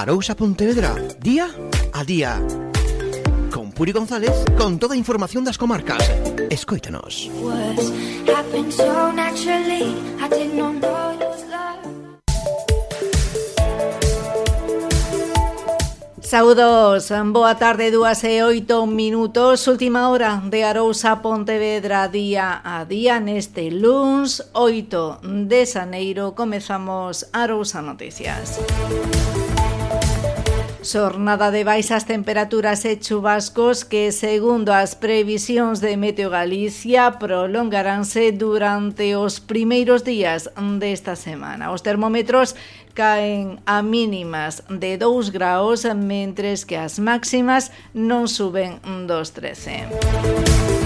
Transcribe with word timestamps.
Arousa 0.00 0.34
Pontevedra, 0.34 0.94
día 1.20 1.50
a 1.92 2.04
día. 2.04 2.40
Con 3.52 3.70
Puri 3.70 3.92
González, 3.92 4.32
con 4.56 4.78
toda 4.78 4.94
a 4.94 4.96
información 4.96 5.44
das 5.44 5.58
comarcas. 5.58 6.00
Escoítanos. 6.48 7.28
Saúdos, 16.22 17.12
boa 17.36 17.54
tarde, 17.60 17.90
dúas 17.92 18.24
e 18.24 18.40
oito 18.40 18.88
minutos, 18.88 19.68
última 19.68 20.08
hora 20.08 20.40
de 20.48 20.64
Arousa 20.64 21.20
Pontevedra 21.20 22.08
día 22.08 22.64
a 22.64 22.88
día 22.88 23.20
neste 23.20 23.68
luns 23.68 24.48
8 24.56 25.20
de 25.44 25.68
Xaneiro 25.68 26.32
comezamos 26.32 27.28
Arousa 27.36 27.84
Noticias. 27.84 28.56
Música 28.56 29.39
Xornada 30.82 31.50
de 31.50 31.62
baixas 31.62 32.04
temperaturas 32.08 32.88
e 32.88 32.96
chubascos 32.96 33.84
que, 33.84 34.08
segundo 34.12 34.72
as 34.72 34.96
previsións 34.96 35.84
de 35.84 35.92
Meteo 36.00 36.32
Galicia, 36.32 37.20
prolongaranse 37.20 38.32
durante 38.32 39.12
os 39.12 39.44
primeiros 39.44 40.00
días 40.00 40.48
desta 40.80 41.20
semana. 41.20 41.68
Os 41.68 41.84
termómetros 41.84 42.56
caen 42.96 43.60
a 43.68 43.84
mínimas 43.84 44.64
de 44.72 44.96
2 44.96 45.28
graus, 45.28 45.84
mentres 45.84 46.64
que 46.64 46.80
as 46.80 46.96
máximas 46.96 47.68
non 47.92 48.24
suben 48.24 48.80
dos 49.04 49.36
13. 49.36 50.79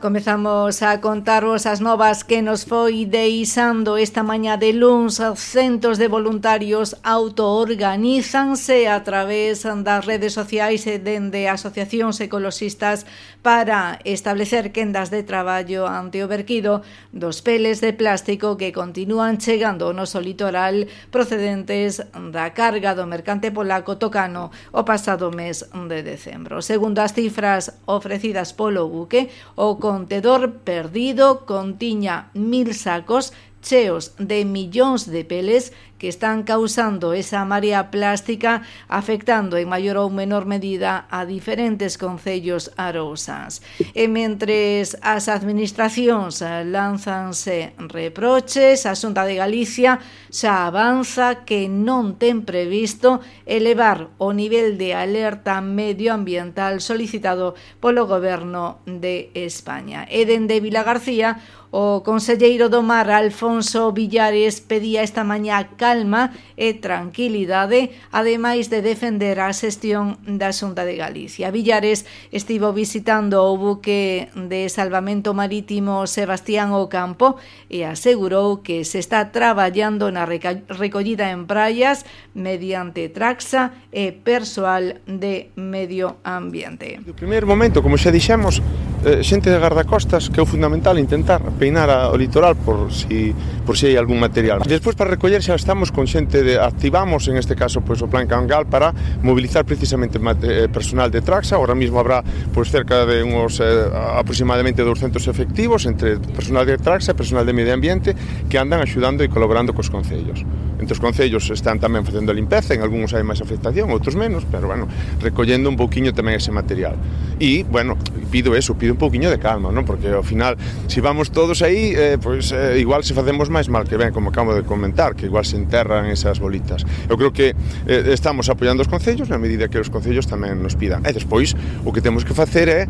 Comezamos 0.00 0.80
a 0.80 0.96
contarvos 0.98 1.68
as 1.68 1.84
novas 1.84 2.24
que 2.24 2.40
nos 2.40 2.64
foi 2.64 3.04
deixando 3.04 4.00
esta 4.00 4.24
mañá 4.24 4.56
de 4.56 4.72
luns. 4.72 5.20
Centos 5.36 6.00
de 6.00 6.08
voluntarios 6.08 6.96
autoorganízanse 7.04 8.88
a 8.88 9.04
través 9.04 9.68
das 9.84 10.08
redes 10.08 10.32
sociais 10.32 10.88
e 10.88 10.96
dende 10.96 11.52
asociacións 11.52 12.16
ecoloxistas 12.24 13.04
para 13.44 14.00
establecer 14.08 14.72
quendas 14.72 15.12
de 15.12 15.20
traballo 15.20 15.84
ante 15.84 16.24
o 16.24 16.28
verquido 16.32 16.80
dos 17.12 17.44
peles 17.44 17.84
de 17.84 17.92
plástico 17.92 18.56
que 18.56 18.72
continúan 18.72 19.36
chegando 19.36 19.84
ao 19.84 19.92
noso 19.92 20.16
litoral 20.16 20.88
procedentes 21.12 22.00
da 22.32 22.56
carga 22.56 22.96
do 22.96 23.04
mercante 23.04 23.52
polaco 23.52 24.00
Tocano 24.00 24.48
o 24.72 24.80
pasado 24.80 25.28
mes 25.28 25.68
de 25.68 26.00
decembro. 26.00 26.64
Segundo 26.64 27.04
as 27.04 27.12
cifras 27.12 27.84
ofrecidas 27.84 28.56
polo 28.56 28.88
buque, 28.88 29.28
o 29.60 29.76
contedor 29.90 30.52
perdido 30.58 31.44
contiña 31.46 32.30
mil 32.32 32.76
sacos 32.76 33.32
cheos 33.62 34.12
de 34.18 34.44
millóns 34.44 35.06
de 35.06 35.24
peles 35.24 35.72
que 36.00 36.08
están 36.08 36.42
causando 36.44 37.12
esa 37.12 37.44
marea 37.44 37.92
plástica 37.92 38.62
afectando 38.88 39.60
en 39.60 39.68
maior 39.68 40.00
ou 40.00 40.08
menor 40.08 40.48
medida 40.48 41.04
a 41.12 41.28
diferentes 41.28 42.00
concellos 42.00 42.72
arousas. 42.80 43.60
E 43.92 44.08
mentres 44.08 44.96
as 45.04 45.28
administracións 45.28 46.40
eh, 46.40 46.64
lanzanse 46.64 47.76
reproches, 47.76 48.88
a 48.88 48.96
Xunta 48.96 49.28
de 49.28 49.36
Galicia 49.36 50.00
xa 50.32 50.64
avanza 50.64 51.44
que 51.44 51.68
non 51.68 52.16
ten 52.16 52.48
previsto 52.48 53.20
elevar 53.44 54.08
o 54.16 54.32
nivel 54.32 54.80
de 54.80 54.96
alerta 54.96 55.60
medioambiental 55.60 56.80
solicitado 56.80 57.52
polo 57.76 58.08
goberno 58.08 58.80
de 58.88 59.28
España. 59.36 60.08
E 60.08 60.24
dende 60.24 60.64
Vila 60.64 60.80
García, 60.80 61.44
O 61.70 62.02
conselleiro 62.02 62.66
do 62.66 62.82
Mar 62.82 63.06
Alfonso 63.14 63.94
Villares 63.94 64.58
pedía 64.58 65.06
esta 65.06 65.22
mañá 65.22 65.78
calma 65.78 66.34
e 66.58 66.74
tranquilidade, 66.74 67.94
ademais 68.10 68.66
de 68.74 68.82
defender 68.82 69.38
a 69.38 69.54
xestión 69.54 70.18
da 70.26 70.50
Xunta 70.50 70.82
de 70.82 70.98
Galicia. 70.98 71.54
Villares 71.54 72.10
estivo 72.34 72.74
visitando 72.74 73.46
o 73.46 73.54
buque 73.54 74.34
de 74.34 74.66
salvamento 74.66 75.30
marítimo 75.30 76.10
Sebastián 76.10 76.74
Ocampo 76.74 77.38
e 77.70 77.86
asegurou 77.86 78.66
que 78.66 78.82
se 78.82 78.98
está 78.98 79.30
traballando 79.30 80.10
na 80.10 80.26
recollida 80.26 81.30
en 81.30 81.46
praias 81.46 82.02
mediante 82.34 83.06
Traxa 83.14 83.78
e 83.94 84.10
persoal 84.10 84.98
de 85.06 85.54
medio 85.54 86.18
ambiente. 86.26 86.98
No 87.06 87.14
primeiro 87.14 87.46
momento, 87.46 87.78
como 87.78 87.94
xa 87.94 88.10
dixemos, 88.10 88.58
Eh, 89.00 89.24
xente 89.24 89.48
de 89.48 89.56
guardacostas 89.56 90.28
que 90.28 90.40
é 90.40 90.42
o 90.44 90.46
fundamental 90.46 91.00
intentar 91.00 91.40
peinar 91.56 91.88
a, 91.88 92.12
o 92.12 92.20
litoral 92.20 92.52
por 92.52 92.92
si 92.92 93.32
por 93.64 93.72
si 93.72 93.88
hai 93.88 93.96
algún 93.96 94.20
material. 94.20 94.60
Despois 94.60 94.92
para 94.92 95.16
recoller 95.16 95.40
xa 95.40 95.56
estamos 95.56 95.88
con 95.88 96.04
xente 96.04 96.44
de 96.44 96.60
activamos 96.60 97.24
en 97.32 97.40
este 97.40 97.56
caso 97.56 97.80
pois 97.80 98.04
o 98.04 98.12
plan 98.12 98.28
Cangal 98.28 98.68
para 98.68 98.92
mobilizar 99.24 99.64
precisamente 99.64 100.20
eh, 100.20 100.68
personal 100.68 101.08
de 101.08 101.24
Traxa, 101.24 101.56
ahora 101.56 101.72
mismo 101.72 101.96
habrá 101.96 102.20
pois 102.52 102.68
cerca 102.68 103.08
de 103.08 103.24
unos 103.24 103.64
eh, 103.64 103.88
aproximadamente 104.20 104.84
200 104.84 105.16
efectivos 105.32 105.88
entre 105.88 106.20
personal 106.20 106.68
de 106.68 106.76
Traxa 106.76 107.12
e 107.12 107.16
personal 107.16 107.48
de 107.48 107.56
medio 107.56 107.72
ambiente 107.72 108.12
que 108.52 108.60
andan 108.60 108.84
axudando 108.84 109.24
e 109.24 109.32
colaborando 109.32 109.72
cos 109.72 109.88
concellos. 109.88 110.44
Entre 110.80 110.96
os 110.96 111.00
concellos 111.00 111.44
están 111.52 111.76
tamén 111.76 112.08
facendo 112.08 112.32
a 112.32 112.36
limpeza, 112.36 112.72
en 112.72 112.80
algúns 112.80 113.12
hai 113.12 113.20
máis 113.20 113.44
afectación, 113.44 113.92
outros 113.92 114.16
menos, 114.16 114.48
pero 114.48 114.64
bueno, 114.64 114.88
recollendo 115.20 115.68
un 115.68 115.76
pouquiño 115.76 116.16
tamén 116.16 116.40
ese 116.40 116.56
material. 116.56 116.96
E, 117.36 117.68
bueno, 117.68 118.00
pido 118.32 118.56
eso, 118.56 118.72
pido 118.80 118.89
un 118.90 118.98
pouquiño 118.98 119.30
de 119.30 119.38
calma, 119.38 119.70
non? 119.70 119.86
Porque 119.86 120.10
ao 120.10 120.26
final, 120.26 120.58
se 120.86 120.98
si 120.98 121.00
vamos 121.00 121.30
todos 121.30 121.62
aí, 121.62 121.94
eh, 121.96 122.18
pois 122.20 122.52
eh, 122.52 122.76
igual 122.76 123.06
se 123.06 123.14
facemos 123.14 123.48
máis 123.48 123.70
mal 123.70 123.88
que 123.88 123.96
ben, 123.96 124.12
como 124.12 124.30
acabo 124.34 124.52
de 124.52 124.62
comentar, 124.66 125.16
que 125.16 125.26
igual 125.26 125.46
se 125.46 125.56
enterran 125.56 126.10
esas 126.10 126.38
bolitas. 126.42 126.84
Eu 127.08 127.16
creo 127.16 127.32
que 127.32 127.56
eh, 127.88 128.12
estamos 128.12 128.50
apoiando 128.50 128.82
os 128.82 128.90
concellos 128.90 129.30
na 129.30 129.38
medida 129.38 129.70
que 129.70 129.78
os 129.78 129.88
concellos 129.88 130.28
tamén 130.28 130.60
nos 130.60 130.76
pidan. 130.76 131.00
E 131.06 131.12
despois, 131.14 131.56
o 131.86 131.90
que 131.94 132.02
temos 132.04 132.26
que 132.26 132.34
facer 132.34 132.68
é 132.68 132.82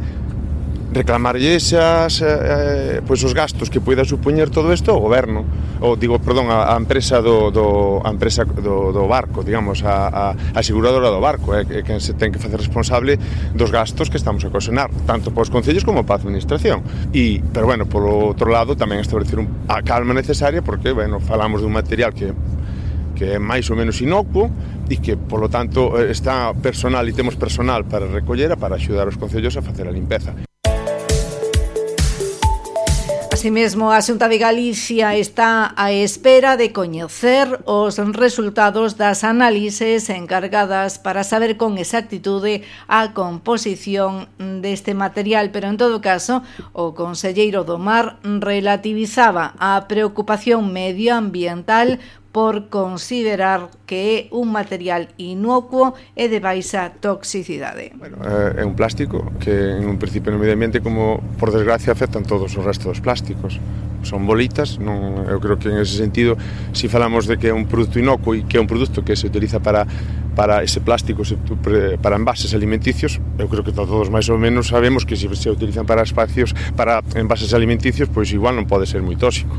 reclamarlle 0.93 1.55
esas 1.55 2.21
eh, 2.21 2.27
eh, 2.27 3.01
pois 3.07 3.23
os 3.23 3.33
gastos 3.33 3.71
que 3.71 3.79
poida 3.79 4.03
supoñer 4.05 4.51
todo 4.51 4.75
isto 4.75 4.91
ao 4.91 4.99
goberno 4.99 5.47
ou 5.81 5.97
digo, 5.97 6.21
perdón, 6.21 6.51
a, 6.51 6.75
a 6.75 6.77
empresa 6.77 7.23
do, 7.23 7.49
do 7.49 8.05
a 8.05 8.11
empresa 8.13 8.45
do, 8.45 8.93
do 8.93 9.09
barco, 9.09 9.41
digamos, 9.41 9.81
a, 9.83 10.09
a, 10.09 10.25
a 10.35 10.59
aseguradora 10.61 11.09
do 11.09 11.21
barco, 11.23 11.57
é 11.57 11.65
eh, 11.65 11.83
quen 11.87 12.03
se 12.05 12.13
ten 12.13 12.29
que 12.29 12.43
facer 12.43 12.61
responsable 12.61 13.17
dos 13.57 13.73
gastos 13.73 14.13
que 14.13 14.21
estamos 14.21 14.45
a 14.45 14.53
ocasionar, 14.53 14.93
tanto 15.07 15.33
para 15.33 15.47
os 15.47 15.51
concellos 15.51 15.87
como 15.87 16.05
para 16.05 16.19
a 16.19 16.21
administración. 16.21 16.85
E, 17.15 17.41
pero 17.55 17.65
bueno, 17.65 17.89
por 17.89 18.05
outro 18.05 18.53
lado 18.53 18.77
tamén 18.77 19.01
establecer 19.01 19.41
un, 19.41 19.49
a 19.73 19.81
calma 19.81 20.13
necesaria 20.13 20.61
porque, 20.61 20.93
bueno, 20.93 21.17
falamos 21.23 21.65
dun 21.65 21.73
material 21.73 22.13
que 22.13 22.35
que 23.21 23.37
é 23.37 23.39
máis 23.39 23.69
ou 23.69 23.77
menos 23.77 24.01
inocuo 24.01 24.49
e 24.89 24.97
que, 24.97 25.13
polo 25.13 25.53
tanto, 25.53 25.93
eh, 26.01 26.09
está 26.09 26.57
personal 26.57 27.05
e 27.05 27.13
temos 27.13 27.37
personal 27.37 27.85
para 27.85 28.09
recoller 28.09 28.57
para 28.57 28.81
axudar 28.81 29.09
os 29.09 29.21
concellos 29.21 29.57
a 29.57 29.63
facer 29.63 29.85
a 29.85 29.93
limpeza. 29.93 30.50
Así 33.41 33.51
mesmo, 33.51 33.91
a 33.91 34.03
Xunta 34.03 34.29
de 34.29 34.37
Galicia 34.37 35.17
está 35.17 35.73
á 35.73 35.97
espera 35.97 36.61
de 36.61 36.77
coñecer 36.77 37.49
os 37.65 37.97
resultados 37.97 39.01
das 39.01 39.25
análises 39.25 40.13
encargadas 40.13 41.01
para 41.01 41.25
saber 41.25 41.57
con 41.57 41.81
exactitude 41.81 42.69
a 42.85 43.17
composición 43.17 44.29
deste 44.37 44.93
material, 44.93 45.57
pero 45.57 45.73
en 45.73 45.81
todo 45.81 46.05
caso, 46.05 46.45
o 46.77 46.93
conselleiro 46.93 47.65
do 47.65 47.81
Mar 47.81 48.21
relativizaba 48.21 49.57
a 49.57 49.89
preocupación 49.89 50.69
medioambiental 50.77 51.97
por 52.33 52.71
considerar 52.71 53.71
que 53.87 54.31
é 54.31 54.35
un 54.35 54.55
material 54.55 55.11
inocuo 55.19 55.99
e 56.15 56.31
de 56.31 56.39
baixa 56.39 56.95
toxicidade. 57.03 57.91
Bueno, 57.99 58.23
eh, 58.23 58.63
é 58.63 58.65
un 58.65 58.79
plástico 58.79 59.35
que 59.43 59.51
en 59.51 59.91
un 59.91 59.99
principio 59.99 60.31
no 60.31 60.39
medio 60.39 60.55
ambiente 60.55 60.79
como 60.79 61.19
por 61.43 61.51
desgracia 61.51 61.91
afectan 61.91 62.23
todos 62.23 62.55
os 62.55 62.63
restos 62.63 62.95
dos 62.95 63.01
plásticos. 63.03 63.59
Son 64.07 64.25
bolitas, 64.25 64.79
non 64.79 65.27
eu 65.27 65.43
creo 65.43 65.59
que 65.59 65.69
en 65.75 65.83
ese 65.83 65.99
sentido 65.99 66.39
se 66.73 66.87
si 66.87 66.89
falamos 66.89 67.27
de 67.27 67.37
que 67.37 67.51
é 67.51 67.55
un 67.55 67.67
produto 67.67 67.99
inocuo 67.99 68.39
e 68.39 68.47
que 68.47 68.57
é 68.57 68.61
un 68.63 68.71
produto 68.71 69.03
que 69.03 69.19
se 69.19 69.27
utiliza 69.27 69.59
para 69.59 69.85
para 70.39 70.63
ese 70.63 70.81
plástico 70.81 71.27
para 72.01 72.17
envases 72.17 72.55
alimenticios, 72.55 73.19
eu 73.43 73.51
creo 73.51 73.67
que 73.67 73.75
todos 73.75 74.07
máis 74.09 74.31
ou 74.31 74.39
menos 74.39 74.71
sabemos 74.71 75.03
que 75.03 75.19
se 75.19 75.27
se 75.35 75.51
utilizan 75.51 75.85
para 75.85 76.07
espacios 76.07 76.55
para 76.79 77.03
envases 77.19 77.51
alimenticios, 77.53 78.07
pois 78.07 78.31
igual 78.31 78.55
non 78.55 78.71
pode 78.71 78.87
ser 78.87 79.03
moi 79.03 79.19
tóxico. 79.19 79.59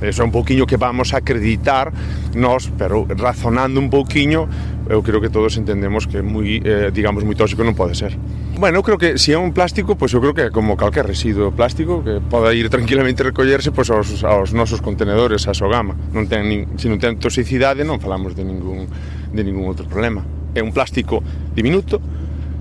Eso 0.00 0.22
é 0.22 0.24
un 0.24 0.30
pouquiño 0.30 0.66
que 0.66 0.76
vamos 0.76 1.10
a 1.14 1.18
acreditar 1.18 1.90
nós, 2.34 2.70
pero 2.78 3.06
razonando 3.10 3.82
un 3.82 3.90
pouquiño, 3.90 4.46
eu 4.86 5.02
creo 5.02 5.20
que 5.20 5.28
todos 5.28 5.58
entendemos 5.58 6.06
que 6.06 6.22
moi, 6.22 6.62
eh, 6.62 6.94
digamos, 6.94 7.26
moi 7.26 7.34
tóxico 7.34 7.66
non 7.66 7.74
pode 7.74 7.98
ser. 7.98 8.14
Bueno, 8.58 8.78
eu 8.78 8.84
creo 8.86 8.98
que 8.98 9.18
se 9.18 9.30
si 9.30 9.30
é 9.34 9.38
un 9.38 9.50
plástico, 9.50 9.98
pois 9.98 10.10
pues, 10.10 10.16
eu 10.16 10.20
creo 10.22 10.34
que 10.34 10.46
como 10.54 10.78
calquer 10.78 11.06
residuo 11.06 11.50
plástico 11.50 12.06
que 12.06 12.22
pode 12.22 12.54
ir 12.54 12.70
tranquilamente 12.74 13.26
recollerse 13.26 13.74
pois, 13.74 13.90
pues, 13.90 14.22
aos, 14.22 14.22
aos 14.22 14.50
nosos 14.54 14.78
contenedores, 14.78 15.50
a 15.50 15.54
Sogama. 15.54 15.98
Non 16.14 16.30
ten, 16.30 16.46
nin, 16.46 16.78
se 16.78 16.86
non 16.86 17.02
ten 17.02 17.18
toxicidade, 17.18 17.82
non 17.82 17.98
falamos 17.98 18.38
de 18.38 18.46
ningún, 18.46 18.86
de 19.34 19.42
ningún 19.42 19.66
outro 19.66 19.90
problema. 19.90 20.22
É 20.54 20.62
un 20.62 20.70
plástico 20.70 21.26
diminuto, 21.58 21.98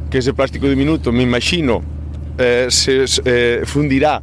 que 0.10 0.20
ese 0.20 0.34
plástico 0.34 0.66
diminuto, 0.66 1.14
me 1.14 1.22
imagino, 1.22 1.86
eh, 2.38 2.68
se 2.74 3.06
eh, 3.26 3.62
fundirá 3.66 4.22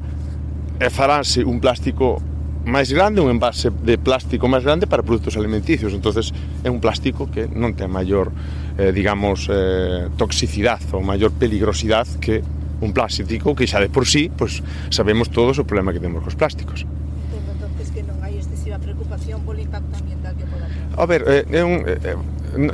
e 0.83 0.91
faranse 0.91 1.47
un 1.47 1.63
plástico 1.63 2.34
máis 2.65 2.89
grande, 2.93 3.21
un 3.21 3.29
envase 3.29 3.69
de 3.69 4.01
plástico 4.01 4.49
máis 4.49 4.65
grande 4.65 4.89
para 4.89 5.05
produtos 5.05 5.37
alimenticios. 5.37 5.93
entonces 5.93 6.33
é 6.65 6.71
un 6.73 6.81
plástico 6.81 7.29
que 7.29 7.45
non 7.45 7.77
ten 7.77 7.93
maior, 7.93 8.33
eh, 8.81 8.89
digamos, 8.91 9.53
eh, 9.53 10.09
toxicidade 10.17 10.89
ou 10.97 11.05
maior 11.05 11.29
peligrosidade 11.37 12.17
que 12.21 12.41
un 12.81 12.97
plástico 12.97 13.53
que 13.53 13.69
xa 13.69 13.85
de 13.85 13.93
por 13.93 14.09
sí, 14.09 14.33
pois 14.33 14.65
pues, 14.65 14.95
sabemos 14.95 15.29
todos 15.29 15.61
o 15.61 15.65
problema 15.69 15.93
que 15.93 16.01
temos 16.01 16.25
cos 16.25 16.35
plásticos. 16.35 16.89
Entendo, 16.89 17.53
entonces 17.53 17.93
que 17.93 18.01
non 18.01 18.17
hai 18.25 18.41
excesiva 18.41 18.81
preocupación 18.81 19.45
polo 19.45 19.61
impacto 19.61 19.93
ambiental 20.01 20.33
que 20.33 20.45
poda 20.49 20.65
ter. 20.65 20.89
A 20.97 21.05
ver, 21.05 21.21
eh, 21.29 21.61
é 21.61 21.63
un, 21.63 21.85
eh, 21.85 22.01
eh 22.01 22.17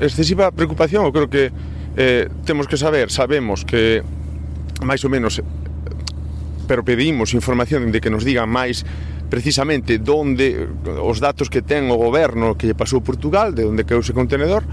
excesiva 0.07 0.55
preocupación, 0.55 1.03
eu 1.03 1.13
creo 1.13 1.27
que 1.27 1.51
eh, 1.99 2.31
temos 2.47 2.71
que 2.71 2.79
saber, 2.79 3.11
sabemos 3.11 3.67
que 3.67 4.07
máis 4.87 5.03
ou 5.03 5.11
menos 5.11 5.43
eh, 5.43 5.45
pero 6.71 6.87
pedimos 6.87 7.35
información 7.35 7.91
de 7.91 7.99
que 7.99 8.15
nos 8.15 8.23
digan 8.23 8.47
máis 8.47 8.87
precisamente 9.31 10.03
donde 10.03 10.67
eh, 10.67 10.67
os 11.01 11.23
datos 11.23 11.49
que 11.49 11.63
ten 11.63 11.89
o 11.89 11.97
goberno 11.97 12.59
que 12.59 12.67
lle 12.67 12.77
pasou 12.77 13.01
Portugal, 13.01 13.55
de 13.55 13.65
onde 13.65 13.87
caeu 13.87 14.03
ese 14.03 14.13
contenedor, 14.13 14.67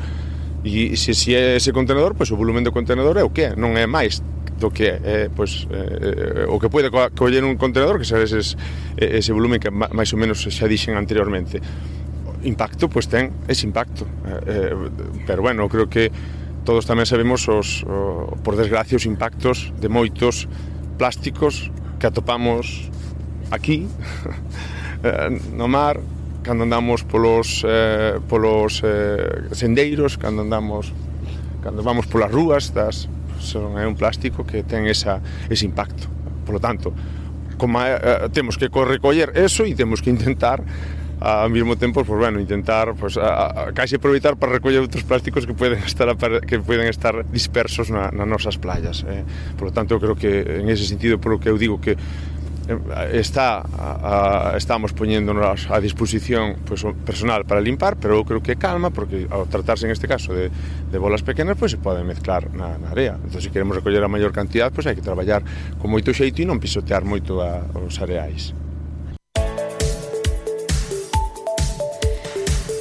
e 0.65 0.97
se, 0.97 1.13
se 1.13 1.37
é 1.37 1.55
ese 1.55 1.71
contenedor, 1.71 2.17
pois 2.17 2.33
o 2.33 2.35
volumen 2.35 2.65
do 2.65 2.73
contenedor 2.73 3.15
é 3.15 3.23
o 3.23 3.31
que 3.31 3.47
é, 3.47 3.55
non 3.55 3.77
é 3.77 3.85
máis 3.85 4.19
do 4.57 4.73
que 4.73 4.89
é, 4.89 4.97
é 5.05 5.17
pois, 5.29 5.69
eh, 5.69 6.43
eh 6.43 6.49
o 6.49 6.57
que 6.59 6.67
pode 6.67 6.89
coller 6.89 7.45
un 7.45 7.55
contenedor, 7.55 8.01
que 8.01 8.05
xa 8.09 8.17
ese, 8.19 8.57
ese 8.97 9.31
volumen 9.31 9.61
que 9.61 9.69
máis 9.69 10.09
ou 10.11 10.19
menos 10.19 10.41
xa 10.41 10.65
dixen 10.65 10.97
anteriormente. 10.97 11.61
Impacto, 12.43 12.89
pois 12.89 13.05
ten 13.05 13.31
ese 13.45 13.69
impacto. 13.69 14.09
Eh, 14.25 14.73
eh, 14.73 15.23
pero 15.29 15.45
bueno, 15.45 15.69
creo 15.69 15.85
que 15.85 16.09
todos 16.65 16.83
tamén 16.89 17.05
sabemos 17.05 17.45
os, 17.47 17.85
o, 17.85 18.33
por 18.41 18.57
desgracia 18.57 18.97
os 18.97 19.05
impactos 19.05 19.71
de 19.77 19.87
moitos 19.87 20.49
plásticos 20.97 21.69
que 22.01 22.09
atopamos 22.09 22.89
aquí 23.51 23.87
eh, 25.03 25.39
no 25.55 25.67
mar 25.67 25.99
cando 26.43 26.63
andamos 26.63 27.03
polos 27.03 27.63
eh, 27.67 28.19
polos 28.27 28.81
eh, 28.83 29.51
sendeiros, 29.51 30.17
cando 30.17 30.41
andamos 30.41 30.93
cando 31.63 31.83
vamos 31.83 32.07
polas 32.07 32.31
rúas 32.31 32.73
das 32.73 33.09
son 33.39 33.77
é 33.77 33.85
un 33.85 33.95
plástico 33.95 34.45
que 34.45 34.63
ten 34.63 34.87
esa 34.87 35.21
ese 35.49 35.65
impacto. 35.65 36.07
Por 36.45 36.55
lo 36.55 36.59
tanto, 36.59 36.93
como 37.57 37.81
eh, 37.81 37.99
eh, 38.01 38.29
temos 38.31 38.57
que 38.57 38.69
recoller 38.69 39.33
eso 39.35 39.65
e 39.65 39.75
temos 39.75 40.01
que 40.01 40.09
intentar 40.09 40.63
ao 41.19 41.49
mesmo 41.49 41.75
tempo, 41.75 42.05
pues, 42.05 42.19
bueno, 42.19 42.39
intentar 42.39 42.93
pues, 42.93 43.17
a, 43.17 43.69
a, 43.69 43.73
casi 43.73 43.95
aproveitar 43.95 44.37
para 44.37 44.53
recoller 44.53 44.85
outros 44.85 45.01
plásticos 45.01 45.49
que 45.49 45.53
poden 45.57 45.81
estar 45.81 46.13
que 46.45 46.61
poden 46.61 46.85
estar 46.85 47.25
dispersos 47.33 47.89
na, 47.89 48.13
nas 48.13 48.29
nosas 48.29 48.61
playas 48.61 49.01
eh. 49.09 49.25
por 49.57 49.69
lo 49.69 49.73
tanto, 49.73 49.97
eu 49.97 49.99
creo 49.99 50.15
que 50.15 50.61
en 50.61 50.69
ese 50.69 50.85
sentido, 50.85 51.17
polo 51.17 51.41
que 51.41 51.49
eu 51.49 51.57
digo 51.57 51.81
que 51.81 51.97
Eh, 52.67 53.19
está 53.19 53.63
a, 53.63 54.57
estamos 54.57 54.91
poñéndonos 54.91 55.71
a 55.71 55.79
disposición 55.79 56.59
pues, 56.67 56.83
personal 57.05 57.47
para 57.47 57.63
limpar, 57.63 57.95
pero 57.95 58.19
eu 58.19 58.27
creo 58.27 58.43
que 58.43 58.59
calma, 58.59 58.91
porque 58.91 59.23
ao 59.31 59.47
tratarse 59.47 59.87
en 59.87 59.95
este 59.95 60.07
caso 60.07 60.35
de, 60.35 60.51
de 60.51 60.97
bolas 60.99 61.23
pequenas, 61.23 61.55
pois 61.55 61.71
pues, 61.71 61.79
se 61.79 61.79
pode 61.79 62.03
mezclar 62.03 62.51
na, 62.51 62.75
na 62.75 62.91
área. 62.91 63.15
Entón, 63.15 63.39
se 63.39 63.49
queremos 63.55 63.79
recoller 63.79 64.03
a 64.03 64.11
maior 64.11 64.35
cantidad, 64.35 64.67
pois 64.67 64.83
pues, 64.83 64.91
hai 64.91 64.95
que 64.99 65.05
traballar 65.05 65.47
con 65.79 65.87
moito 65.87 66.11
xeito 66.11 66.43
e 66.43 66.45
non 66.45 66.59
pisotear 66.59 67.07
moito 67.07 67.39
a, 67.39 67.63
os 67.71 67.95
areais. 68.03 68.51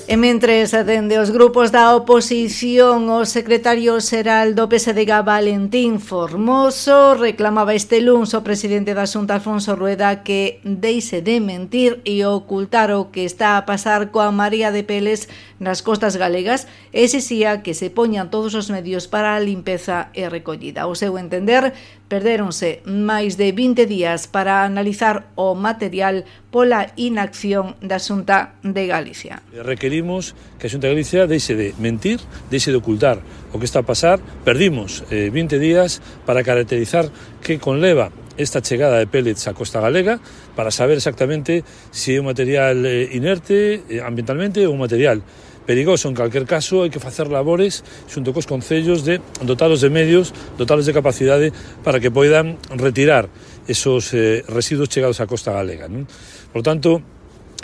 E 0.07 0.15
mentres 0.15 0.71
dende 0.71 1.19
os 1.19 1.35
grupos 1.35 1.75
da 1.75 1.91
oposición, 1.99 3.11
o 3.11 3.27
secretario 3.27 3.99
xeral 3.99 4.55
do 4.55 4.71
PSDG 4.71 5.11
Valentín 5.27 5.99
Formoso 5.99 7.19
reclamaba 7.19 7.75
este 7.75 7.99
luns 7.99 8.31
o 8.31 8.47
presidente 8.47 8.95
da 8.95 9.11
Xunta 9.11 9.35
Alfonso 9.35 9.75
Rueda 9.75 10.23
que 10.23 10.63
deixe 10.63 11.27
de 11.27 11.43
mentir 11.43 12.07
e 12.07 12.23
ocultar 12.23 12.95
o 12.95 13.11
que 13.11 13.27
está 13.27 13.59
a 13.59 13.67
pasar 13.67 14.15
coa 14.15 14.31
María 14.31 14.71
de 14.71 14.87
Peles 14.87 15.27
nas 15.59 15.81
costas 15.81 16.17
galegas 16.17 16.69
exixía 16.93 17.63
que 17.63 17.73
se 17.73 17.89
poñan 17.89 18.31
todos 18.31 18.55
os 18.55 18.69
medios 18.69 19.09
para 19.09 19.37
a 19.37 19.41
limpeza 19.41 20.09
e 20.13 20.29
recollida. 20.29 20.87
O 20.87 20.95
seu 20.95 21.17
entender, 21.17 21.73
perderonse 22.07 22.85
máis 22.87 23.41
de 23.41 23.51
20 23.51 23.89
días 23.89 24.29
para 24.29 24.63
analizar 24.63 25.33
o 25.35 25.57
material 25.57 26.29
pola 26.53 26.93
inacción 26.97 27.75
da 27.83 27.99
Xunta 27.99 28.57
de 28.63 28.85
Galicia. 28.87 29.43
Requerimos 29.53 30.37
que 30.61 30.69
a 30.69 30.71
Xunta 30.71 30.87
de 30.89 30.95
Galicia 30.95 31.27
deixe 31.27 31.57
de 31.57 31.73
mentir, 31.81 32.21
deixe 32.53 32.71
de 32.71 32.79
ocultar 32.79 33.21
o 33.53 33.59
que 33.59 33.67
está 33.67 33.81
a 33.81 33.89
pasar. 33.89 34.21
Perdimos 34.45 35.03
eh, 35.11 35.33
20 35.33 35.59
días 35.59 36.05
para 36.29 36.45
caracterizar 36.45 37.09
que 37.41 37.59
conleva 37.59 38.13
esta 38.37 38.61
chegada 38.61 38.99
de 38.99 39.09
pellets 39.09 39.49
á 39.49 39.57
costa 39.57 39.81
galega 39.81 40.21
para 40.55 40.71
saber 40.71 41.01
exactamente 41.01 41.65
se 41.91 42.13
si 42.13 42.17
é 42.17 42.21
un 42.21 42.29
material 42.29 42.85
eh, 42.85 43.09
inerte 43.17 43.83
eh, 43.89 44.05
ambientalmente 44.05 44.61
ou 44.69 44.77
un 44.77 44.85
material 44.85 45.25
perigoso. 45.67 46.09
En 46.09 46.15
calquer 46.15 46.47
caso, 46.47 46.87
hai 46.87 46.91
que 46.95 47.03
facer 47.03 47.27
labores 47.27 47.83
xunto 48.07 48.31
cos 48.31 48.47
concellos 48.47 49.03
de 49.03 49.19
dotados 49.43 49.83
de 49.83 49.91
medios, 49.91 50.31
dotados 50.57 50.87
de 50.87 50.95
capacidade 50.95 51.51
para 51.83 51.99
que 51.99 52.15
poidan 52.15 52.57
retirar 52.73 53.29
esos 53.67 54.15
eh, 54.15 54.47
residuos 54.47 54.89
chegados 54.89 55.19
á 55.19 55.27
costa 55.27 55.51
galega. 55.51 55.91
Non? 55.91 56.07
Por 56.55 56.63
tanto, 56.63 57.03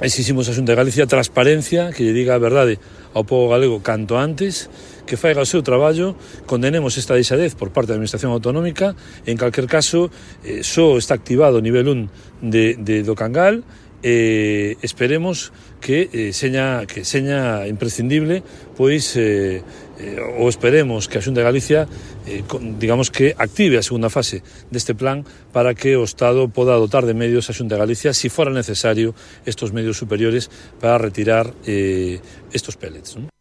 exiximos 0.02 0.50
a 0.50 0.52
Xunta 0.52 0.74
de 0.74 0.80
Galicia 0.82 1.06
transparencia, 1.06 1.94
que 1.94 2.02
lle 2.02 2.12
diga 2.12 2.34
a 2.34 2.42
verdade 2.42 2.82
ao 3.14 3.22
povo 3.22 3.52
galego 3.52 3.84
canto 3.84 4.18
antes, 4.18 4.66
que 5.06 5.20
faiga 5.20 5.44
o 5.44 5.48
seu 5.48 5.62
traballo, 5.62 6.16
condenemos 6.48 6.96
esta 6.96 7.14
deixadez 7.14 7.54
por 7.54 7.70
parte 7.70 7.92
da 7.92 8.00
Administración 8.00 8.32
Autonómica, 8.32 8.96
en 9.28 9.36
calquer 9.36 9.68
caso, 9.68 10.10
eh, 10.42 10.64
só 10.64 10.98
está 10.98 11.14
activado 11.14 11.60
o 11.60 11.64
nivel 11.64 11.86
1 11.86 12.08
de, 12.40 12.74
de, 12.80 13.06
do 13.06 13.14
Cangal, 13.14 13.62
eh, 14.02 14.76
esperemos 14.82 15.52
que 15.80 16.10
eh, 16.12 16.32
seña 16.32 16.86
que 16.86 17.04
seña 17.04 17.66
imprescindible 17.66 18.42
pois 18.76 19.16
eh, 19.16 19.62
eh, 19.98 20.38
ou 20.38 20.50
esperemos 20.50 21.06
que 21.06 21.18
a 21.18 21.24
Xunta 21.24 21.42
de 21.42 21.48
Galicia 21.48 21.80
eh, 22.26 22.42
con, 22.46 22.78
digamos 22.78 23.10
que 23.10 23.34
active 23.38 23.78
a 23.78 23.86
segunda 23.86 24.10
fase 24.10 24.42
deste 24.70 24.94
plan 24.94 25.26
para 25.50 25.74
que 25.74 25.98
o 25.98 26.06
Estado 26.06 26.50
poda 26.50 26.78
dotar 26.78 27.06
de 27.06 27.14
medios 27.14 27.50
a 27.50 27.56
Xunta 27.56 27.78
de 27.78 27.82
Galicia 27.82 28.10
se 28.14 28.26
si 28.26 28.28
fora 28.30 28.54
necesario 28.54 29.14
estos 29.46 29.74
medios 29.74 29.98
superiores 29.98 30.50
para 30.78 30.98
retirar 30.98 31.54
eh, 31.66 32.22
estos 32.54 32.78
pellets. 32.78 33.18
Non? 33.18 33.32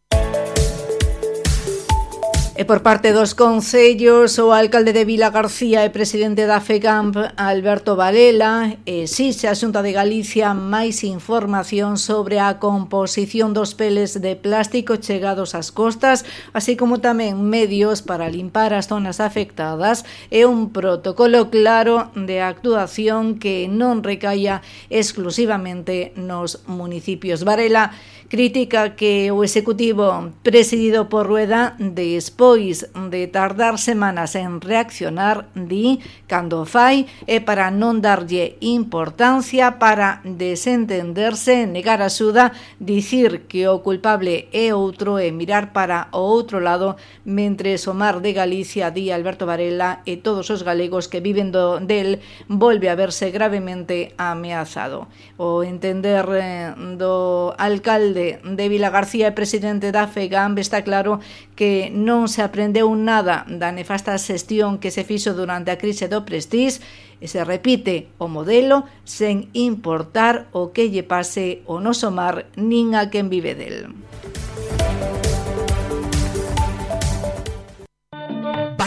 E 2.62 2.66
por 2.66 2.84
parte 2.84 3.10
dos 3.12 3.34
concellos, 3.34 4.38
o 4.38 4.54
alcalde 4.54 4.94
de 4.94 5.02
Vila 5.02 5.34
García 5.34 5.82
e 5.82 5.90
presidente 5.90 6.46
da 6.46 6.62
FECAMP, 6.62 7.34
Alberto 7.34 7.98
Valela, 7.98 8.78
exixe 8.86 9.50
a 9.50 9.58
Xunta 9.58 9.82
de 9.82 9.90
Galicia 9.90 10.54
máis 10.54 11.02
información 11.02 11.98
sobre 11.98 12.38
a 12.38 12.62
composición 12.62 13.58
dos 13.58 13.74
peles 13.74 14.22
de 14.22 14.38
plástico 14.38 15.02
chegados 15.02 15.58
ás 15.58 15.74
costas, 15.74 16.22
así 16.54 16.78
como 16.78 17.02
tamén 17.02 17.42
medios 17.42 18.06
para 18.06 18.30
limpar 18.30 18.78
as 18.78 18.86
zonas 18.86 19.18
afectadas 19.18 20.06
e 20.30 20.46
un 20.46 20.70
protocolo 20.70 21.50
claro 21.50 22.14
de 22.14 22.46
actuación 22.46 23.42
que 23.42 23.66
non 23.66 24.06
recaia 24.06 24.62
exclusivamente 24.94 26.14
nos 26.14 26.62
municipios. 26.70 27.42
Varela, 27.42 27.98
critica 28.32 28.96
que 28.96 29.30
o 29.30 29.44
Executivo 29.44 30.32
presidido 30.42 31.12
por 31.12 31.28
Rueda 31.28 31.76
despois 31.78 32.88
de 32.96 33.28
tardar 33.28 33.76
semanas 33.76 34.40
en 34.40 34.64
reaccionar 34.64 35.52
di 35.52 36.00
cando 36.32 36.64
fai 36.64 37.12
e 37.28 37.44
para 37.44 37.68
non 37.76 38.00
darlle 38.00 38.56
importancia 38.64 39.84
para 39.84 40.24
desentenderse, 40.24 41.68
negar 41.68 42.00
axuda, 42.00 42.56
dicir 42.80 43.52
que 43.52 43.68
o 43.68 43.84
culpable 43.84 44.48
é 44.56 44.72
outro 44.72 45.20
e 45.20 45.28
mirar 45.36 45.76
para 45.76 46.08
o 46.16 46.24
outro 46.24 46.64
lado 46.64 46.96
mentre 47.28 47.76
o 47.84 47.92
mar 47.92 48.24
de 48.24 48.32
Galicia 48.32 48.96
di 48.96 49.12
Alberto 49.12 49.44
Varela 49.44 50.08
e 50.08 50.24
todos 50.24 50.48
os 50.48 50.64
galegos 50.64 51.12
que 51.12 51.20
viven 51.20 51.52
do, 51.52 51.84
del 51.84 52.24
volve 52.48 52.88
a 52.88 52.96
verse 52.96 53.28
gravemente 53.28 54.16
ameazado. 54.16 55.12
O 55.36 55.68
entender 55.68 56.24
eh, 56.40 56.72
do 56.96 57.52
alcalde 57.60 58.21
de 58.44 58.66
Vila 58.70 58.90
García 58.90 59.30
e 59.30 59.38
presidente 59.38 59.90
da 59.90 60.06
FEGAMB 60.06 60.60
está 60.60 60.84
claro 60.86 61.22
que 61.58 61.90
non 61.90 62.30
se 62.30 62.46
aprendeu 62.46 62.92
nada 62.94 63.48
da 63.48 63.74
nefasta 63.74 64.18
xestión 64.20 64.78
que 64.78 64.94
se 64.94 65.08
fixo 65.08 65.34
durante 65.34 65.74
a 65.74 65.80
crise 65.80 66.06
do 66.06 66.22
Prestige 66.28 66.84
e 67.22 67.30
se 67.30 67.42
repite 67.46 68.10
o 68.18 68.26
modelo 68.28 68.90
sen 69.06 69.50
importar 69.54 70.50
o 70.52 70.74
que 70.74 70.90
lle 70.90 71.06
pase 71.06 71.62
o 71.70 71.78
noso 71.78 72.10
mar 72.10 72.50
nin 72.58 72.98
a 72.98 73.08
quen 73.14 73.30
vive 73.30 73.54
del. 73.54 73.94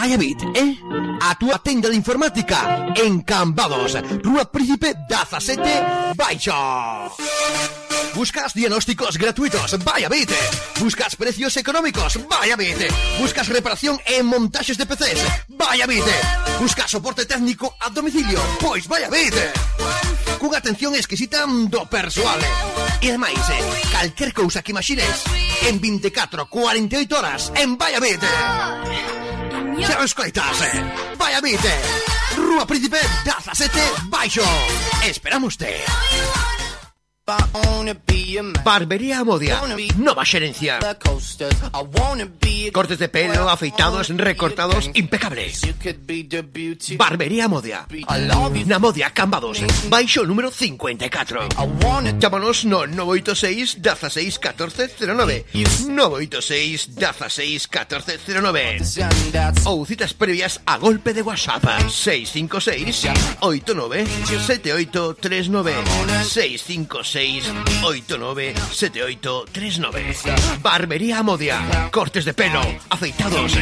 Vaya 0.05 0.17
bit, 0.17 0.37
eh? 0.53 0.77
A 1.21 1.33
túa 1.33 1.57
tenda 1.57 1.89
de 1.89 1.95
informática 1.95 2.93
en 2.93 3.21
Cambados, 3.21 3.97
Rúa 4.21 4.45
Príncipe 4.45 4.93
17, 5.09 6.13
Baixo. 6.13 6.53
¿Buscas 8.15 8.53
diagnósticos 8.53 9.17
gratuitos? 9.17 9.83
Vaya 9.83 10.07
vite. 10.07 10.35
¿Buscas 10.79 11.17
precios 11.17 11.57
económicos? 11.57 12.17
Vaya 12.29 12.55
vite. 12.55 12.87
¿Buscas 13.19 13.49
reparación 13.49 13.99
en 14.05 14.25
montajes 14.25 14.77
de 14.77 14.85
PCs? 14.85 15.21
Vaya 15.49 15.85
vite. 15.85 16.13
¿Buscas 16.59 16.89
soporte 16.91 17.25
técnico 17.25 17.75
a 17.81 17.89
domicilio? 17.89 18.39
Pois 18.61 18.87
Vaya 18.87 19.09
vite. 19.09 19.51
Cunha 20.39 20.59
atención 20.59 20.95
exquisita 20.95 21.43
do 21.43 21.83
persoal. 21.91 22.39
E 23.03 23.11
ademais, 23.11 23.39
eh, 23.51 23.63
calquer 23.91 24.31
cousa 24.31 24.63
que 24.63 24.71
imagines 24.71 25.23
en 25.67 25.79
24, 25.79 26.47
48 26.47 27.17
horas 27.19 27.51
en 27.55 27.75
Vaya 27.75 27.99
Bite. 27.99 28.31
Xa 29.83 29.99
o 29.99 30.07
escoitas, 30.07 30.55
eh, 30.63 30.75
Vaya 31.19 31.43
vite. 31.43 31.73
Rúa 32.39 32.63
Príncipe 32.63 32.99
17 33.27 34.07
Baixo. 34.07 34.47
Esperamos 35.03 35.57
te. 35.59 35.83
Barbería 38.63 39.23
Modia. 39.23 39.59
Nova 39.97 40.23
xerencia. 40.23 40.77
Cortes 42.71 42.99
de 42.99 43.09
pelo, 43.09 43.49
afeitados, 43.49 44.09
recortados, 44.09 44.91
impecables. 44.93 45.61
Barbería 46.97 47.47
Modia. 47.47 47.87
Na 48.67 48.77
Modia 48.77 49.09
Cambados. 49.09 49.57
Baixo 49.89 50.23
número 50.23 50.51
54. 50.51 51.49
Llámanos 52.19 52.65
no 52.65 52.85
986 52.85 53.81
16 53.81 54.39
14 54.39 54.89
09. 55.01 55.45
986 55.89 56.93
16 56.93 57.67
14 57.67 58.19
09. 58.37 58.81
Ou 59.65 59.81
citas 59.85 60.13
previas 60.13 60.61
a 60.65 60.77
golpe 60.77 61.09
de 61.13 61.25
WhatsApp. 61.25 61.89
656 61.89 63.09
89 63.41 64.05
7839 64.45 65.73
656 66.21 67.14
656 67.15 67.83
89 67.83 68.53
78 68.71 69.45
39 69.51 70.15
Barbería 70.61 71.23
Modia. 71.23 71.89
Cortes 71.89 72.25
de 72.25 72.33
pelo, 72.33 72.61
afeitados, 72.89 73.53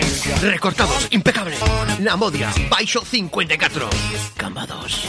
recortados, 0.42 1.08
impecable 1.12 1.56
La 2.00 2.16
Modia, 2.16 2.52
baixo 2.70 3.06
54 3.06 3.90
Cambados 4.38 5.06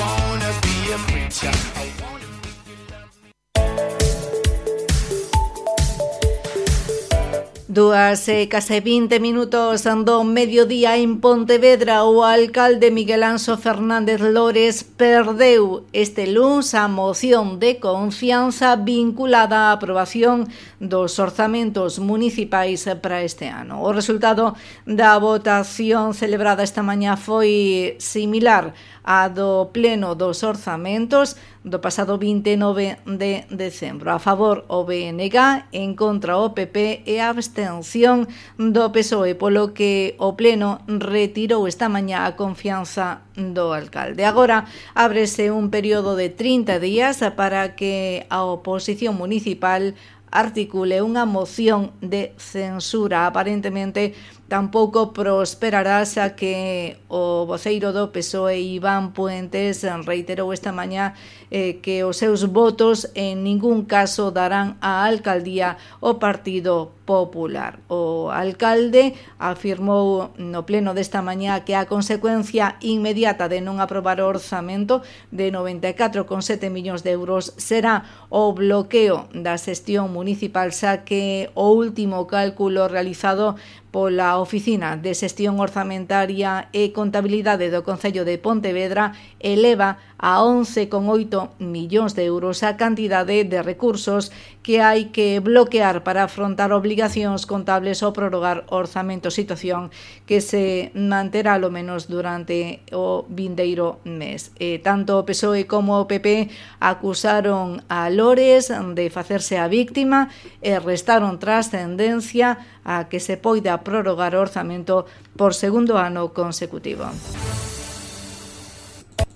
Dúas 7.74 8.28
e 8.30 8.46
case 8.46 8.78
20 8.78 9.18
minutos 9.18 9.82
do 10.06 10.22
mediodía 10.22 10.94
en 10.94 11.18
Pontevedra 11.18 12.06
o 12.06 12.22
alcalde 12.22 12.94
Miguel 12.94 13.26
Anso 13.26 13.58
Fernández 13.58 14.22
Lores 14.22 14.86
perdeu 14.86 15.82
este 15.90 16.30
luns 16.30 16.78
a 16.78 16.86
moción 16.86 17.58
de 17.58 17.82
confianza 17.82 18.78
vinculada 18.78 19.74
á 19.74 19.74
aprobación 19.74 20.46
dos 20.78 21.18
orzamentos 21.18 21.98
municipais 21.98 22.86
para 23.02 23.26
este 23.26 23.50
ano. 23.50 23.82
O 23.82 23.90
resultado 23.90 24.54
da 24.86 25.18
votación 25.18 26.14
celebrada 26.14 26.62
esta 26.62 26.86
mañá 26.86 27.18
foi 27.18 27.98
similar 27.98 28.70
a 29.02 29.26
do 29.26 29.74
pleno 29.74 30.14
dos 30.14 30.46
orzamentos 30.46 31.34
do 31.64 31.80
pasado 31.80 32.20
29 32.20 33.00
de 33.08 33.48
decembro. 33.48 34.12
A 34.12 34.20
favor 34.20 34.68
o 34.68 34.84
BNG, 34.84 35.64
en 35.72 35.96
contra 35.96 36.36
o 36.36 36.52
PP 36.52 37.08
e 37.08 37.24
a 37.24 37.32
abstención 37.32 38.28
do 38.60 38.92
PSOE, 38.92 39.32
polo 39.32 39.72
que 39.72 40.12
o 40.20 40.36
Pleno 40.36 40.84
retirou 40.86 41.64
esta 41.64 41.88
mañá 41.88 42.28
a 42.28 42.36
confianza 42.36 43.24
do 43.32 43.72
alcalde. 43.72 44.28
Agora 44.28 44.68
ábrese 44.92 45.50
un 45.50 45.72
período 45.72 46.20
de 46.20 46.28
30 46.28 46.78
días 46.78 47.24
para 47.34 47.74
que 47.74 48.28
a 48.28 48.44
oposición 48.44 49.16
municipal 49.16 49.96
articule 50.30 50.98
unha 51.02 51.24
moción 51.24 51.94
de 52.02 52.34
censura. 52.40 53.26
Aparentemente 53.26 54.18
tampouco 54.48 55.14
prosperará 55.14 56.04
xa 56.04 56.34
que 56.36 56.98
o 57.08 57.48
voceiro 57.48 57.94
do 57.96 58.12
PSOE 58.12 58.60
Iván 58.60 59.16
Puentes 59.16 59.86
reiterou 60.04 60.52
esta 60.52 60.74
mañá 60.74 61.14
eh, 61.50 61.80
que 61.80 62.04
os 62.04 62.18
seus 62.18 62.44
votos 62.50 63.08
en 63.14 63.46
ningún 63.46 63.86
caso 63.88 64.34
darán 64.34 64.76
á 64.82 65.06
alcaldía 65.06 65.78
o 66.02 66.18
partido 66.20 66.92
Popular. 67.04 67.80
O 67.88 68.32
alcalde 68.32 69.12
afirmou 69.38 70.32
no 70.40 70.64
pleno 70.64 70.96
desta 70.96 71.20
mañá 71.20 71.60
que 71.68 71.76
a 71.76 71.84
consecuencia 71.84 72.80
inmediata 72.80 73.44
de 73.52 73.60
non 73.60 73.76
aprobar 73.76 74.24
o 74.24 74.28
orzamento 74.28 75.04
de 75.28 75.52
94,7 75.52 76.72
millóns 76.72 77.04
de 77.04 77.12
euros 77.12 77.52
será 77.60 78.08
o 78.32 78.56
bloqueo 78.56 79.28
da 79.36 79.60
xestión 79.60 80.08
municipal 80.16 80.72
xa 80.72 81.04
que 81.04 81.52
o 81.52 81.76
último 81.76 82.24
cálculo 82.24 82.88
realizado 82.88 83.60
pola 83.94 84.42
Oficina 84.42 84.96
de 84.98 85.14
Xestión 85.14 85.62
Orzamentaria 85.62 86.66
e 86.74 86.90
Contabilidade 86.90 87.70
do 87.70 87.86
Concello 87.86 88.26
de 88.26 88.42
Pontevedra 88.42 89.14
eleva 89.38 90.02
a 90.18 90.42
11,8 90.42 91.62
millóns 91.62 92.18
de 92.18 92.26
euros 92.26 92.66
a 92.66 92.74
cantidade 92.74 93.46
de 93.46 93.62
recursos 93.62 94.34
que 94.66 94.82
hai 94.82 95.14
que 95.14 95.38
bloquear 95.38 96.02
para 96.02 96.26
afrontar 96.26 96.74
obligacións 96.74 97.46
contables 97.46 98.02
ou 98.02 98.10
prorrogar 98.10 98.66
orzamento 98.74 99.30
situación 99.30 99.94
que 100.26 100.42
se 100.42 100.90
manterá 100.98 101.54
lo 101.62 101.70
menos 101.70 102.10
durante 102.10 102.82
o 102.90 103.22
vindeiro 103.30 104.02
mes. 104.02 104.50
E 104.58 104.82
tanto 104.82 105.22
o 105.22 105.26
PSOE 105.28 105.70
como 105.70 106.02
o 106.02 106.10
PP 106.10 106.50
acusaron 106.82 107.78
a 107.86 108.10
Lores 108.10 108.74
de 108.74 109.06
facerse 109.06 109.54
a 109.54 109.70
víctima 109.70 110.34
e 110.58 110.74
restaron 110.82 111.38
trascendencia 111.38 112.58
a 112.84 113.08
que 113.08 113.20
se 113.20 113.36
poida 113.36 113.82
prorrogar 113.82 114.36
o 114.36 114.44
orzamento 114.44 115.08
por 115.36 115.56
segundo 115.56 115.98
ano 115.98 116.32
consecutivo. 116.36 117.08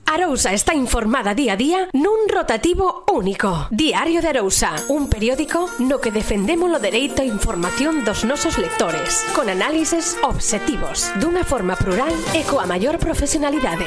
Arousa 0.08 0.54
está 0.54 0.74
informada 0.74 1.36
día 1.36 1.52
a 1.52 1.60
día 1.60 1.80
nun 1.92 2.32
rotativo 2.32 3.04
único. 3.12 3.68
Diario 3.68 4.24
de 4.24 4.32
Arousa, 4.32 4.72
un 4.88 5.12
periódico 5.12 5.68
no 5.84 6.00
que 6.00 6.08
defendemos 6.08 6.72
o 6.72 6.80
dereito 6.80 7.20
á 7.20 7.28
información 7.28 8.08
dos 8.08 8.24
nosos 8.24 8.56
lectores, 8.56 9.28
con 9.36 9.52
análises 9.52 10.16
objetivos, 10.24 11.12
dunha 11.20 11.44
forma 11.44 11.76
plural 11.76 12.10
e 12.32 12.40
coa 12.48 12.64
maior 12.64 12.96
profesionalidade. 12.96 13.84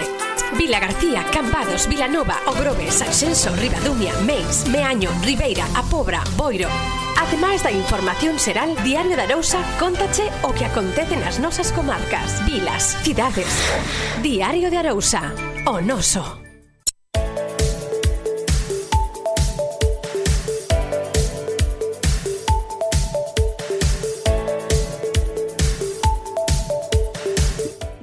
Vila 0.53 0.77
García, 0.77 1.25
Cambados, 1.33 1.89
Vilanova, 1.89 2.37
Ogrove, 2.45 2.93
Sanxenso, 2.93 3.49
Ribadumia, 3.57 4.13
Meis, 4.21 4.69
Meaño, 4.69 5.09
Ribeira, 5.25 5.65
A 5.73 5.81
Pobra, 5.89 6.21
Boiro, 6.37 6.69
Ademais 7.21 7.61
da 7.61 7.69
información 7.69 8.41
xeral, 8.41 8.73
Diario 8.81 9.13
da 9.13 9.29
Arousa 9.29 9.61
contache 9.77 10.25
o 10.41 10.49
que 10.57 10.65
acontece 10.65 11.13
nas 11.21 11.37
nosas 11.37 11.69
comarcas, 11.69 12.41
vilas, 12.49 12.97
cidades. 13.05 13.53
Diario 14.25 14.73
de 14.73 14.77
Arousa, 14.81 15.29
o 15.69 15.77
noso. 15.85 16.40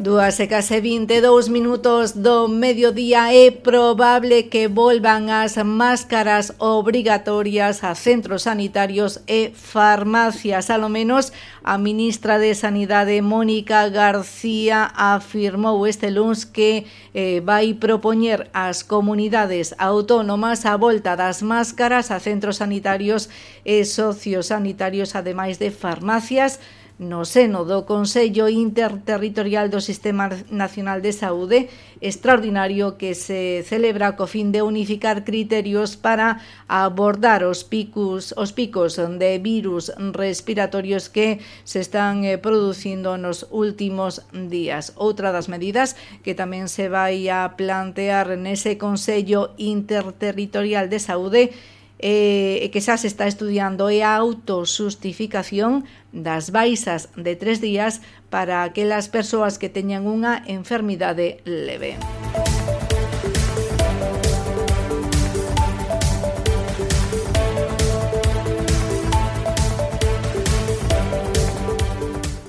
Dúas 0.08 0.40
e 0.40 0.48
case 0.48 0.80
22 0.80 1.52
minutos 1.52 2.16
do 2.16 2.48
mediodía 2.48 3.28
é 3.28 3.52
probable 3.52 4.48
que 4.48 4.64
volvan 4.64 5.28
as 5.28 5.60
máscaras 5.60 6.56
obrigatorias 6.56 7.84
a 7.84 7.92
centros 7.92 8.48
sanitarios 8.48 9.20
e 9.28 9.52
farmacias. 9.52 10.72
Alo 10.72 10.88
menos 10.88 11.36
a 11.60 11.76
ministra 11.76 12.40
de 12.40 12.56
Sanidade 12.56 13.20
Mónica 13.20 13.84
García 13.92 14.88
afirmou 14.96 15.84
este 15.84 16.08
luns 16.08 16.48
que 16.48 16.88
eh, 17.12 17.44
vai 17.44 17.76
propoñer 17.76 18.48
ás 18.56 18.80
comunidades 18.80 19.76
autónomas 19.76 20.64
a 20.64 20.80
volta 20.80 21.20
das 21.20 21.44
máscaras 21.44 22.08
a 22.08 22.16
centros 22.16 22.64
sanitarios 22.64 23.28
e 23.60 23.84
sociosanitarios 23.84 25.12
ademais 25.12 25.60
de 25.60 25.68
farmacias 25.68 26.64
No 26.98 27.22
seno 27.22 27.62
do 27.62 27.86
Consello 27.86 28.50
Interterritorial 28.50 29.70
do 29.70 29.78
Sistema 29.78 30.34
Nacional 30.50 30.98
de 30.98 31.14
Saúde 31.14 31.70
extraordinario 32.02 32.98
que 32.98 33.14
se 33.14 33.62
celebra 33.62 34.18
co 34.18 34.26
fin 34.26 34.50
de 34.50 34.66
unificar 34.66 35.22
criterios 35.22 35.94
para 35.94 36.42
abordar 36.66 37.46
os 37.46 37.62
picos, 37.62 38.34
os 38.34 38.50
picos 38.50 38.98
de 38.98 39.38
virus 39.38 39.94
respiratorios 39.94 41.06
que 41.06 41.38
se 41.62 41.78
están 41.78 42.26
eh, 42.26 42.34
producindo 42.34 43.14
nos 43.14 43.46
últimos 43.54 44.26
días. 44.34 44.90
Outra 44.98 45.30
das 45.30 45.46
medidas 45.46 45.94
que 46.26 46.34
tamén 46.34 46.66
se 46.66 46.90
vai 46.90 47.30
a 47.30 47.54
plantear 47.54 48.34
nese 48.34 48.74
Consello 48.74 49.54
Interterritorial 49.54 50.90
de 50.90 50.98
Saúde 50.98 51.54
eh, 51.98 52.70
que 52.72 52.80
xa 52.80 52.96
se 52.96 53.06
está 53.06 53.26
estudiando 53.26 53.90
é 53.90 54.02
a 54.02 54.16
autosustificación 54.16 55.84
das 56.14 56.50
baixas 56.50 57.10
de 57.18 57.34
tres 57.34 57.60
días 57.60 58.00
para 58.30 58.62
aquelas 58.62 59.10
persoas 59.10 59.58
que 59.58 59.68
teñan 59.68 60.06
unha 60.06 60.42
enfermidade 60.46 61.42
leve. 61.44 61.98
Música 61.98 62.47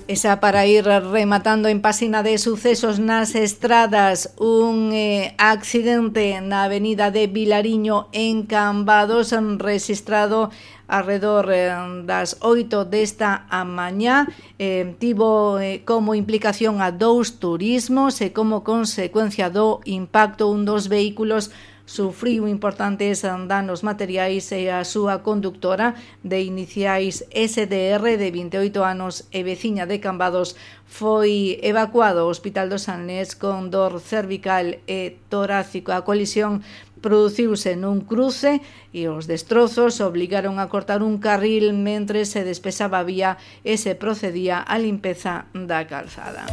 E 0.09 0.17
xa 0.17 0.41
para 0.41 0.65
ir 0.65 0.89
rematando 0.89 1.69
en 1.69 1.85
páxina 1.85 2.25
de 2.25 2.33
sucesos 2.41 2.97
nas 2.97 3.37
estradas 3.37 4.33
un 4.41 4.89
eh, 4.89 5.37
accidente 5.37 6.33
na 6.41 6.65
avenida 6.65 7.13
de 7.13 7.29
Vilariño 7.29 8.09
en 8.09 8.49
Cambados 8.49 9.29
registrado 9.61 10.49
alrededor 10.89 11.53
eh, 11.53 11.69
das 12.09 12.41
8 12.41 12.89
desta 12.89 13.45
a 13.53 13.61
mañá 13.61 14.25
eh, 14.57 14.97
tivo 14.97 15.61
eh, 15.61 15.85
como 15.85 16.17
implicación 16.17 16.81
a 16.81 16.89
dous 16.89 17.37
turismos 17.37 18.17
e 18.25 18.33
como 18.33 18.65
consecuencia 18.65 19.53
do 19.53 19.77
impacto 19.85 20.49
un 20.49 20.65
dos 20.65 20.89
vehículos 20.89 21.53
sufriu 21.89 22.47
importantes 22.47 23.25
danos 23.25 23.81
materiais 23.81 24.53
e 24.53 24.69
a 24.69 24.85
súa 24.85 25.25
conductora 25.25 25.97
de 26.21 26.45
iniciais 26.45 27.25
SDR 27.33 28.05
de 28.13 28.29
28 28.29 28.85
anos 28.85 29.25
e 29.33 29.41
veciña 29.41 29.89
de 29.89 29.97
Cambados 29.97 30.53
foi 30.85 31.57
evacuado 31.65 32.21
ao 32.21 32.29
Hospital 32.29 32.69
do 32.69 32.77
Sanlés 32.77 33.33
con 33.33 33.73
dor 33.73 33.97
cervical 34.05 34.77
e 34.85 35.17
torácico. 35.33 35.89
A 35.89 36.05
colisión 36.05 36.61
produciuse 37.01 37.73
nun 37.73 38.05
cruce 38.05 38.61
e 38.93 39.09
os 39.09 39.25
destrozos 39.25 39.97
obligaron 39.97 40.61
a 40.61 40.69
cortar 40.69 41.01
un 41.01 41.17
carril 41.17 41.73
mentre 41.73 42.29
se 42.29 42.45
despesaba 42.45 43.01
a 43.01 43.07
vía 43.09 43.41
e 43.65 43.81
se 43.81 43.97
procedía 43.97 44.61
á 44.61 44.77
limpeza 44.77 45.49
da 45.57 45.89
calzada. 45.89 46.45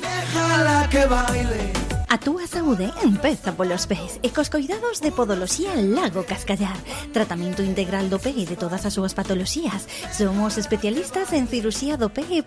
Déjala 0.00 0.88
que 0.88 1.04
baile 1.04 1.75
A 2.08 2.18
túa 2.22 2.46
saúde 2.46 2.94
empeza 3.02 3.50
polos 3.58 3.90
pés 3.90 4.22
e 4.22 4.30
cos 4.30 4.46
coidados 4.46 5.02
de 5.02 5.10
Podoloxía 5.10 5.74
Lago 5.74 6.22
Cascallar. 6.22 6.78
Tratamento 7.10 7.66
integral 7.66 8.06
do 8.06 8.22
pé 8.22 8.30
e 8.30 8.46
de 8.46 8.54
todas 8.54 8.86
as 8.86 8.94
súas 8.94 9.10
Somos 10.14 10.54
especialistas 10.54 11.34
en 11.34 11.50
cirurxía 11.50 11.98
do 11.98 12.14
pé 12.14 12.22
e 12.30 12.46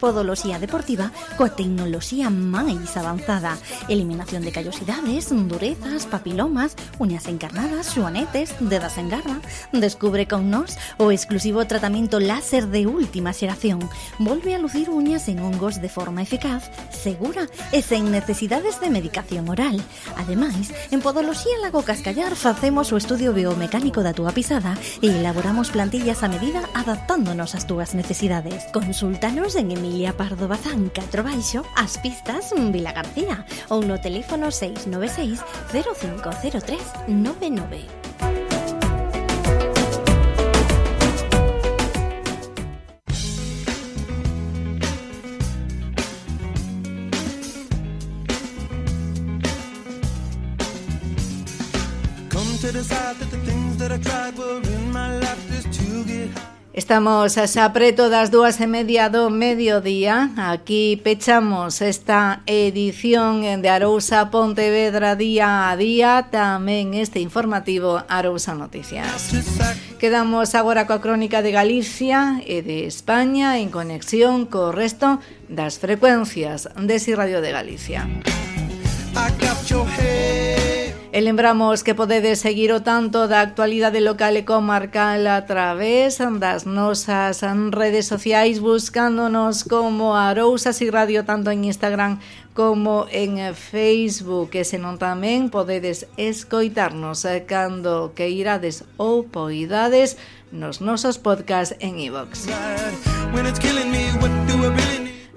deportiva 0.63 1.11
coa 1.35 1.51
tecnoloxía 1.51 2.31
máis 2.31 2.95
avanzada. 2.95 3.59
Eliminación 3.91 4.47
de 4.47 4.55
callosidades, 4.55 5.27
durezas, 5.27 6.07
papilomas, 6.07 6.79
uñas 6.95 7.27
encarnadas, 7.27 7.91
xuanetes, 7.91 8.55
dedas 8.63 8.95
en 8.95 9.11
garra. 9.11 9.43
Descubre 9.75 10.23
con 10.23 10.47
nós 10.47 10.79
o 10.95 11.11
exclusivo 11.11 11.67
tratamento 11.67 12.23
láser 12.23 12.71
de 12.71 12.87
última 12.87 13.35
xeración 13.35 13.83
Volve 14.23 14.55
a 14.55 14.59
lucir 14.63 14.87
uñas 14.87 15.27
en 15.27 15.43
hongos 15.43 15.83
de 15.83 15.91
forma 15.91 16.23
eficaz, 16.23 16.71
segura 16.95 17.43
e 17.75 17.83
sen 17.83 18.07
necesidades 18.07 18.79
de 18.79 18.87
medicación 18.87 19.48
oral. 19.49 19.81
Ademais, 20.15 20.71
en 20.91 21.01
Podoloxía 21.01 21.57
Lago 21.61 21.81
Cascallar 21.83 22.35
facemos 22.35 22.93
o 22.93 22.97
estudio 22.97 23.33
biomecánico 23.33 24.01
da 24.01 24.13
túa 24.13 24.31
pisada 24.31 24.77
e 25.01 25.09
elaboramos 25.09 25.73
plantillas 25.73 26.23
a 26.23 26.31
medida 26.31 26.63
adaptándonos 26.73 27.57
ás 27.57 27.67
túas 27.67 27.93
necesidades. 27.97 28.69
Consultanos 28.71 29.57
en 29.57 29.71
Emilia 29.75 30.15
Pardo 30.15 30.47
Bazán, 30.47 30.91
4 30.93 31.23
Baixo, 31.23 31.65
As 31.75 31.97
Pistas, 31.99 32.53
Vila 32.55 32.93
García 32.93 33.43
ou 33.67 33.83
no 33.83 33.99
teléfono 33.99 34.53
696 34.53 35.43
0503 35.73 37.09
99. 37.11 38.38
Estamos 56.79 57.33
xa 57.33 57.73
preto 57.73 58.13
das 58.13 58.29
dúas 58.29 58.61
e 58.61 58.67
media 58.69 59.09
do 59.09 59.33
mediodía. 59.33 60.29
Aquí 60.37 60.95
pechamos 61.01 61.81
esta 61.81 62.45
edición 62.45 63.41
de 63.41 63.69
Arousa 63.73 64.29
Pontevedra 64.29 65.17
día 65.17 65.67
a 65.69 65.75
día, 65.75 66.29
tamén 66.29 66.93
este 66.93 67.19
informativo 67.19 68.05
Arousa 68.05 68.53
Noticias. 68.53 69.33
Quedamos 69.97 70.53
agora 70.53 70.85
coa 70.85 71.01
crónica 71.01 71.41
de 71.41 71.51
Galicia 71.51 72.37
e 72.45 72.61
de 72.61 72.85
España 72.85 73.57
en 73.57 73.73
conexión 73.73 74.45
co 74.45 74.69
resto 74.69 75.17
das 75.49 75.81
frecuencias 75.81 76.69
de 76.77 76.95
Si 77.01 77.17
Radio 77.17 77.41
de 77.41 77.49
Galicia. 77.49 78.05
Acá 79.17 79.48
E 81.19 81.21
lembramos 81.21 81.83
que 81.83 81.99
podedes 81.99 82.39
seguir 82.39 82.71
o 82.71 82.79
tanto 82.79 83.27
da 83.27 83.43
actualidade 83.43 83.99
local 83.99 84.39
e 84.39 84.47
comarcal 84.47 85.19
a 85.27 85.43
través 85.43 86.15
das 86.39 86.63
nosas 86.63 87.43
redes 87.75 88.07
sociais 88.07 88.63
buscándonos 88.63 89.67
como 89.67 90.15
Arousas 90.15 90.79
e 90.79 90.87
Radio 90.87 91.27
tanto 91.27 91.51
en 91.51 91.67
Instagram 91.67 92.23
como 92.55 93.03
en 93.11 93.51
Facebook 93.51 94.55
e 94.55 94.63
senón 94.63 94.95
tamén 94.95 95.51
podedes 95.51 96.07
escoitarnos 96.15 97.27
cando 97.51 98.15
que 98.15 98.31
irades 98.31 98.87
ou 98.95 99.27
poidades 99.27 100.15
nos 100.55 100.79
nosos 100.79 101.19
podcast 101.19 101.75
en 101.83 101.99
iVox. 101.99 102.47
E 102.47 102.55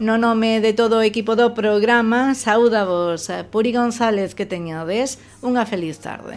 No 0.03 0.17
nome 0.19 0.61
de 0.61 0.73
todo 0.73 0.99
o 0.99 1.03
equipo 1.05 1.37
do 1.37 1.55
programa, 1.55 2.35
saúda 2.35 2.85
vos 2.85 3.31
eh, 3.31 3.45
Puri 3.45 3.71
González 3.71 4.35
que 4.35 4.43
teñades 4.43 5.15
unha 5.39 5.63
feliz 5.63 5.95
tarde. 6.03 6.35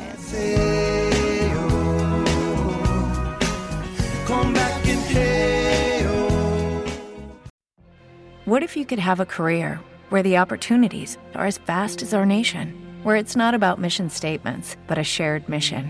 What 8.46 8.62
if 8.62 8.78
you 8.78 8.86
could 8.86 9.02
have 9.02 9.18
a 9.18 9.26
career 9.26 9.82
where 10.14 10.22
the 10.22 10.38
opportunities 10.38 11.18
are 11.34 11.50
as 11.50 11.58
vast 11.58 12.06
as 12.06 12.14
our 12.14 12.30
nation, 12.30 12.70
where 13.02 13.18
it's 13.18 13.34
not 13.34 13.58
about 13.58 13.82
mission 13.82 14.14
statements, 14.14 14.78
but 14.86 15.02
a 15.02 15.04
shared 15.04 15.50
mission? 15.50 15.90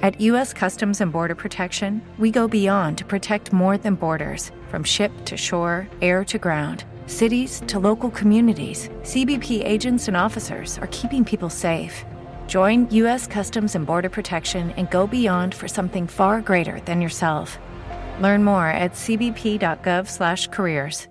At 0.00 0.16
U.S. 0.32 0.56
Customs 0.56 1.02
and 1.04 1.12
Border 1.12 1.36
Protection, 1.36 2.00
we 2.16 2.32
go 2.32 2.48
beyond 2.48 2.96
to 2.96 3.04
protect 3.04 3.52
more 3.52 3.76
than 3.76 4.00
borders, 4.00 4.50
from 4.72 4.80
ship 4.80 5.12
to 5.26 5.36
shore, 5.36 5.86
air 6.00 6.24
to 6.24 6.40
ground 6.40 6.88
cities 7.10 7.60
to 7.66 7.78
local 7.78 8.08
communities, 8.08 8.88
CBP 9.02 9.62
agents 9.62 10.08
and 10.08 10.16
officers 10.16 10.78
are 10.78 10.88
keeping 10.90 11.26
people 11.26 11.50
safe. 11.50 12.06
Join 12.46 12.88
U.S. 12.92 13.26
Customs 13.26 13.74
and 13.74 13.84
Border 13.84 14.08
Protection 14.08 14.70
and 14.78 14.90
go 14.90 15.06
beyond 15.06 15.54
for 15.54 15.68
something 15.68 16.06
far 16.06 16.40
greater 16.40 16.80
than 16.86 17.02
yourself. 17.02 17.58
Learn 18.20 18.42
more 18.42 18.68
at 18.68 18.94
cbp.gov/careers. 18.94 21.06